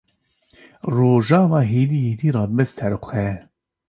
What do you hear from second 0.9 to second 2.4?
Rojava hêdî hêdî